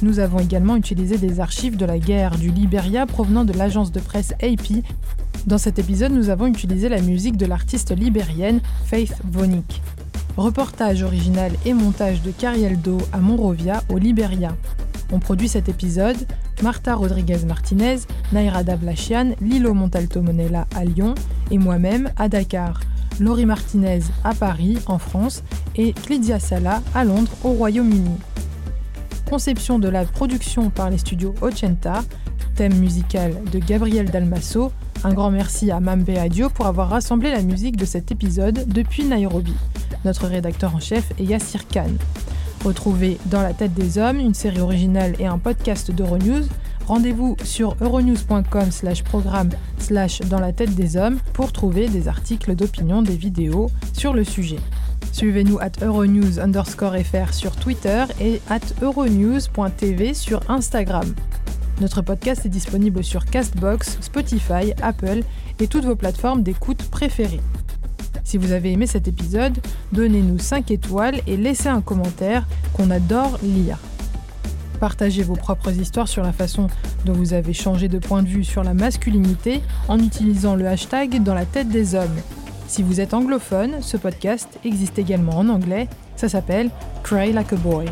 Nous 0.00 0.18
avons 0.18 0.38
également 0.38 0.76
utilisé 0.76 1.18
des 1.18 1.40
archives 1.40 1.76
de 1.76 1.84
la 1.84 1.98
guerre 1.98 2.38
du 2.38 2.50
Liberia 2.50 3.04
provenant 3.04 3.44
de 3.44 3.52
l'agence 3.52 3.92
de 3.92 4.00
presse 4.00 4.32
AP. 4.40 4.82
Dans 5.48 5.56
cet 5.56 5.78
épisode, 5.78 6.12
nous 6.12 6.28
avons 6.28 6.46
utilisé 6.46 6.90
la 6.90 7.00
musique 7.00 7.38
de 7.38 7.46
l'artiste 7.46 7.96
libérienne 7.96 8.60
Faith 8.84 9.14
Vonik. 9.24 9.80
Reportage 10.36 11.02
original 11.02 11.52
et 11.64 11.72
montage 11.72 12.20
de 12.20 12.30
Carieldo 12.32 12.98
à 13.14 13.16
Monrovia, 13.16 13.82
au 13.88 13.96
Liberia. 13.96 14.54
On 15.10 15.20
produit 15.20 15.48
cet 15.48 15.70
épisode 15.70 16.18
Marta 16.62 16.94
Rodriguez 16.94 17.46
Martinez, 17.46 18.00
Naira 18.30 18.62
Davlachian, 18.62 19.30
Lilo 19.40 19.72
Montalto 19.72 20.20
Monella 20.20 20.66
à 20.76 20.84
Lyon 20.84 21.14
et 21.50 21.56
moi-même 21.56 22.10
à 22.18 22.28
Dakar. 22.28 22.80
Laurie 23.18 23.46
Martinez 23.46 24.00
à 24.24 24.34
Paris, 24.34 24.76
en 24.84 24.98
France, 24.98 25.42
et 25.76 25.94
Clydia 25.94 26.40
Sala 26.40 26.82
à 26.94 27.04
Londres, 27.04 27.32
au 27.42 27.52
Royaume-Uni 27.52 28.18
conception 29.28 29.78
de 29.78 29.88
la 29.88 30.04
production 30.04 30.70
par 30.70 30.88
les 30.88 30.96
studios 30.96 31.34
Ochenta, 31.42 32.02
thème 32.54 32.74
musical 32.74 33.34
de 33.52 33.58
Gabriel 33.58 34.10
Dalmasso. 34.10 34.72
Un 35.04 35.14
grand 35.14 35.30
merci 35.30 35.70
à 35.70 35.78
Mambe 35.78 36.10
Adio 36.10 36.50
pour 36.50 36.66
avoir 36.66 36.88
rassemblé 36.88 37.30
la 37.30 37.42
musique 37.42 37.76
de 37.76 37.84
cet 37.84 38.10
épisode 38.10 38.64
depuis 38.66 39.04
Nairobi. 39.04 39.54
Notre 40.04 40.26
rédacteur 40.26 40.74
en 40.74 40.80
chef 40.80 41.12
est 41.20 41.24
Yassir 41.24 41.68
Khan. 41.68 41.92
Retrouvez 42.64 43.18
Dans 43.26 43.40
la 43.42 43.54
tête 43.54 43.74
des 43.74 43.98
hommes, 43.98 44.18
une 44.18 44.34
série 44.34 44.60
originale 44.60 45.14
et 45.20 45.26
un 45.26 45.38
podcast 45.38 45.92
d'Euronews. 45.92 46.42
Rendez-vous 46.88 47.36
sur 47.44 47.76
euronews.com 47.80 48.72
slash 48.72 49.04
programme 49.04 49.50
slash 49.78 50.20
dans 50.22 50.40
la 50.40 50.52
tête 50.52 50.74
des 50.74 50.96
hommes 50.96 51.18
pour 51.32 51.52
trouver 51.52 51.88
des 51.88 52.08
articles 52.08 52.56
d'opinion, 52.56 53.02
des 53.02 53.16
vidéos 53.16 53.70
sur 53.92 54.12
le 54.12 54.24
sujet. 54.24 54.58
Suivez-nous 55.12 55.58
at 55.60 55.72
Euronews 55.80 56.40
underscore 56.40 56.96
FR 56.96 57.32
sur 57.32 57.54
Twitter 57.54 58.04
et 58.20 58.40
at 58.50 58.60
Euronews.tv 58.82 60.14
sur 60.14 60.40
Instagram. 60.50 61.14
Notre 61.80 62.02
podcast 62.02 62.44
est 62.44 62.48
disponible 62.48 63.04
sur 63.04 63.24
Castbox, 63.24 63.98
Spotify, 64.00 64.72
Apple 64.82 65.22
et 65.60 65.68
toutes 65.68 65.84
vos 65.84 65.94
plateformes 65.94 66.42
d'écoute 66.42 66.82
préférées. 66.90 67.40
Si 68.24 68.36
vous 68.36 68.50
avez 68.50 68.72
aimé 68.72 68.88
cet 68.88 69.06
épisode, 69.06 69.56
donnez-nous 69.92 70.40
5 70.40 70.72
étoiles 70.72 71.20
et 71.28 71.36
laissez 71.36 71.68
un 71.68 71.80
commentaire 71.80 72.46
qu'on 72.72 72.90
adore 72.90 73.38
lire. 73.42 73.78
Partagez 74.80 75.22
vos 75.22 75.36
propres 75.36 75.72
histoires 75.72 76.08
sur 76.08 76.22
la 76.22 76.32
façon 76.32 76.66
dont 77.04 77.12
vous 77.12 77.32
avez 77.32 77.52
changé 77.52 77.88
de 77.88 77.98
point 77.98 78.22
de 78.24 78.28
vue 78.28 78.44
sur 78.44 78.64
la 78.64 78.74
masculinité 78.74 79.60
en 79.86 79.98
utilisant 79.98 80.56
le 80.56 80.66
hashtag 80.66 81.22
dans 81.22 81.34
la 81.34 81.46
tête 81.46 81.68
des 81.68 81.94
hommes. 81.94 82.18
Si 82.66 82.82
vous 82.82 83.00
êtes 83.00 83.14
anglophone, 83.14 83.82
ce 83.82 83.96
podcast 83.96 84.58
existe 84.64 84.98
également 84.98 85.38
en 85.38 85.48
anglais. 85.48 85.88
Ça 86.16 86.28
s'appelle 86.28 86.70
Cry 87.02 87.32
Like 87.32 87.52
a 87.52 87.56
Boy. 87.56 87.86